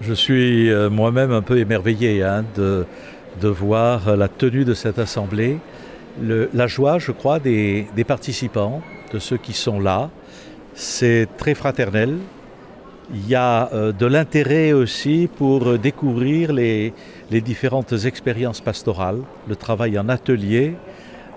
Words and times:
Je 0.00 0.14
suis 0.14 0.70
euh, 0.70 0.88
moi-même 0.88 1.30
un 1.30 1.42
peu 1.42 1.58
émerveillé 1.58 2.22
hein, 2.22 2.42
de, 2.56 2.86
voir 3.42 4.16
la 4.16 4.28
tenue 4.28 4.64
de 4.64 4.72
cette 4.72 4.98
assemblée, 4.98 5.58
la 6.22 6.66
joie, 6.66 6.98
je 6.98 7.12
crois, 7.12 7.38
des, 7.38 7.86
participants, 8.08 8.80
de 9.12 9.18
ceux 9.18 9.36
qui 9.36 9.52
sont 9.52 9.78
là. 9.78 10.08
C'est 10.74 11.28
très 11.36 11.54
fraternel. 11.54 12.16
Il 13.12 13.28
y 13.28 13.34
a 13.34 13.70
euh, 13.74 13.92
de 13.92 14.06
l'intérêt 14.06 14.72
aussi 14.72 15.28
pour 15.36 15.78
découvrir 15.78 16.54
les, 16.54 16.94
différentes 17.30 17.92
expériences 18.06 18.62
pastorales. 18.62 19.20
Le 19.48 19.56
travail 19.56 19.98
en 19.98 20.08
atelier 20.08 20.76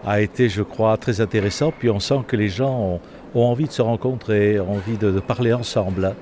a 0.05 0.21
été, 0.21 0.48
je 0.48 0.64
crois, 0.64 0.95
très 0.95 1.20
intéressant. 1.20 1.73
Puis 1.77 1.89
on 1.89 2.00
sent 2.00 2.21
que 2.27 2.38
les 2.38 2.50
gens 2.50 3.02
ont, 3.36 3.43
envie 3.43 3.66
de 3.66 3.73
se 3.73 3.82
rencontrer, 3.82 4.57
ont 4.61 4.75
envie 4.75 4.98
de, 4.98 5.11
de 5.11 5.20
parler 5.20 5.52
ensemble. 5.52 6.16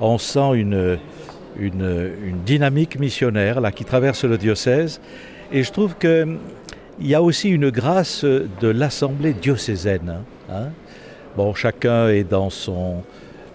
On 0.00 0.16
sent 0.16 0.54
une 0.54 0.98
une, 1.58 2.40
dynamique 2.44 2.98
missionnaire 2.98 3.60
là, 3.60 3.72
qui 3.72 3.84
traverse 3.84 4.24
le 4.24 4.38
diocèse. 4.38 5.00
Et 5.52 5.62
je 5.62 5.72
trouve 5.72 5.96
qu'il 5.96 6.38
y 7.00 7.14
a 7.14 7.22
aussi 7.22 7.50
une 7.50 7.70
grâce 7.70 8.24
de 8.24 8.68
l'Assemblée 8.68 9.32
diocésaine. 9.34 10.20
Hein. 10.50 10.68
Bon, 11.36 11.54
chacun 11.54 12.08
est 12.08 12.24
dans 12.24 12.50
son 12.50 13.02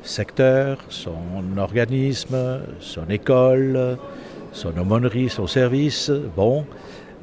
secteur, 0.03 0.79
son 0.89 1.57
organisme, 1.57 2.61
son 2.79 3.09
école, 3.09 3.97
son 4.51 4.77
aumônerie, 4.77 5.29
son 5.29 5.47
service. 5.47 6.11
Bon, 6.35 6.65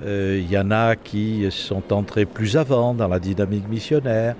euh, 0.04 0.40
il 0.40 0.50
y 0.50 0.58
en 0.58 0.70
a 0.70 0.96
qui 0.96 1.46
sont 1.50 1.92
entrés 1.92 2.24
plus 2.24 2.56
avant 2.56 2.94
dans 2.94 3.08
la 3.08 3.18
dynamique 3.18 3.68
missionnaire, 3.68 4.36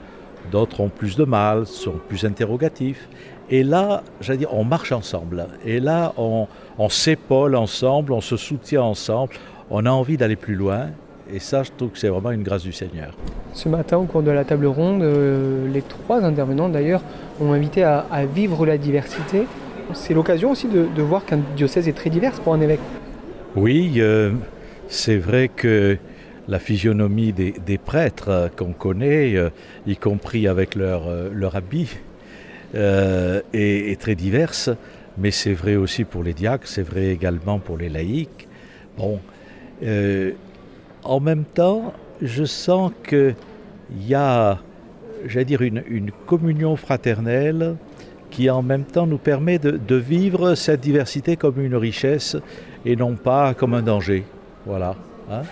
d'autres 0.51 0.81
ont 0.81 0.89
plus 0.89 1.17
de 1.17 1.25
mal, 1.25 1.67
sont 1.67 2.01
plus 2.09 2.25
interrogatifs. 2.25 3.09
Et 3.51 3.63
là, 3.63 4.03
j'allais 4.21 4.39
dire, 4.39 4.55
on 4.55 4.65
marche 4.65 4.93
ensemble. 4.93 5.47
Et 5.65 5.81
là, 5.81 6.13
on, 6.17 6.47
on 6.79 6.89
s'épaule 6.89 7.57
ensemble, 7.57 8.13
on 8.13 8.21
se 8.21 8.37
soutient 8.37 8.83
ensemble, 8.83 9.35
on 9.71 9.85
a 9.85 9.91
envie 9.91 10.17
d'aller 10.17 10.37
plus 10.37 10.55
loin. 10.55 10.89
Et 11.33 11.39
ça, 11.39 11.63
je 11.63 11.71
trouve 11.77 11.91
que 11.91 11.99
c'est 11.99 12.09
vraiment 12.09 12.31
une 12.31 12.43
grâce 12.43 12.63
du 12.63 12.73
Seigneur. 12.73 13.17
Ce 13.53 13.69
matin, 13.69 13.97
au 13.97 14.05
cours 14.05 14.23
de 14.23 14.31
la 14.31 14.45
table 14.45 14.67
ronde, 14.67 15.03
euh, 15.03 15.67
les 15.73 15.83
trois 15.83 16.23
intervenants 16.23 16.69
d'ailleurs 16.69 17.03
ont 17.41 17.53
invité 17.53 17.83
à, 17.83 18.07
à, 18.11 18.27
vivre 18.27 18.67
la 18.67 18.77
diversité. 18.77 19.47
C'est 19.93 20.15
l'occasion 20.15 20.51
aussi 20.51 20.69
de, 20.69 20.87
de 20.95 21.03
voir 21.03 21.25
qu'un 21.25 21.41
diocèse 21.57 21.89
est 21.89 21.93
très 21.93 22.11
divers 22.11 22.33
pour 22.33 22.55
un 22.55 22.61
évêque. 22.61 22.81
Oui, 23.57 23.95
euh, 23.99 24.33
c'est 24.89 25.17
vrai 25.17 25.49
que 25.49 25.97
la 26.49 26.59
physionomie 26.59 27.33
des, 27.33 27.79
prêtres 27.79 28.51
qu'on 28.57 28.73
connaît, 28.73 29.35
euh, 29.37 29.51
y 29.87 29.97
compris 29.97 30.47
avec 30.47 30.75
leur, 30.75 31.05
leur 31.33 31.57
habit, 31.57 31.89
euh, 32.75 33.41
est, 33.53 34.01
très 34.01 34.17
diverse, 34.17 34.69
mais 35.17 35.31
c'est 35.31 35.53
vrai 35.53 35.77
aussi 35.77 36.03
pour 36.03 36.25
les 36.25 36.33
diacres, 36.33 36.67
c'est 36.67 36.83
vrai 36.83 37.07
également 37.07 37.61
pour 37.61 37.79
les 37.79 37.89
laïcs. 37.89 38.49
Euh, 39.85 40.33
en 41.05 41.21
même 41.21 41.45
temps, 41.45 41.93
je 42.21 42.45
sens 42.45 42.91
qu'il 43.07 43.37
y 44.09 44.15
a, 44.15 44.59
une, 45.61 46.11
communion 46.27 46.75
fraternelle 46.75 47.77
qui 48.31 48.51
en 48.51 48.63
même 48.63 48.85
temps 48.85 49.07
nous 49.07 49.19
permet 49.19 49.61
de, 49.61 49.73
de 49.73 49.95
vivre 49.95 50.57
cette 50.57 50.81
diversité 50.81 51.37
comme 51.37 51.61
une 51.61 51.77
richesse 51.77 52.37
et 52.85 52.97
non 52.97 53.15
pas 53.15 53.55
comme 53.55 53.75
un 53.75 53.83
danger. 53.83 54.25
Voilà. 54.67 54.97
Hein 55.31 55.43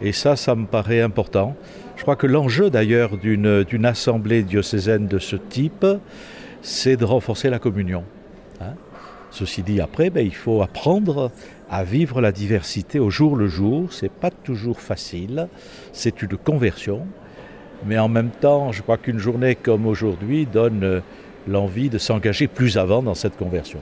et 0.00 0.12
ça, 0.12 0.36
ça 0.36 0.54
me 0.54 0.66
paraît 0.66 1.00
important. 1.00 1.56
Je 1.96 2.02
crois 2.02 2.16
que 2.16 2.26
l'enjeu 2.26 2.70
d'ailleurs 2.70 3.16
d'une 3.16 3.86
assemblée 3.86 4.42
diocésaine 4.42 5.06
de 5.06 5.18
ce 5.18 5.36
type, 5.36 5.86
c'est 6.62 6.96
de 6.96 7.04
renforcer 7.04 7.50
la 7.50 7.58
communion. 7.58 8.04
Hein 8.60 8.74
Ceci 9.30 9.62
dit, 9.62 9.80
après, 9.80 10.10
ben, 10.10 10.24
il 10.24 10.34
faut 10.34 10.62
apprendre 10.62 11.30
à 11.70 11.84
vivre 11.84 12.20
la 12.20 12.32
diversité 12.32 12.98
au 12.98 13.10
jour 13.10 13.36
le 13.36 13.48
jour. 13.48 13.92
Ce 13.92 14.04
n'est 14.04 14.10
pas 14.10 14.30
toujours 14.30 14.80
facile, 14.80 15.48
c'est 15.92 16.22
une 16.22 16.36
conversion. 16.36 17.06
Mais 17.84 17.98
en 17.98 18.08
même 18.08 18.30
temps, 18.30 18.72
je 18.72 18.82
crois 18.82 18.96
qu'une 18.96 19.18
journée 19.18 19.54
comme 19.54 19.86
aujourd'hui 19.86 20.46
donne 20.46 21.02
l'envie 21.46 21.90
de 21.90 21.98
s'engager 21.98 22.48
plus 22.48 22.78
avant 22.78 23.02
dans 23.02 23.14
cette 23.14 23.36
conversion. 23.36 23.80